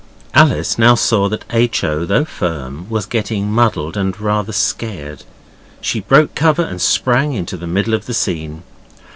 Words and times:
Alice 0.33 0.79
now 0.79 0.95
saw 0.95 1.29
that 1.29 1.45
H. 1.51 1.83
O., 1.83 2.05
though 2.07 2.25
firm, 2.25 2.89
was 2.89 3.05
getting 3.05 3.51
muddled 3.51 3.95
and 3.95 4.19
rather 4.19 4.51
scared. 4.51 5.25
She 5.79 5.99
broke 5.99 6.33
cover 6.33 6.63
and 6.63 6.81
sprang 6.81 7.33
into 7.33 7.55
the 7.55 7.67
middle 7.67 7.93
of 7.93 8.07
the 8.07 8.15
scene. 8.15 8.63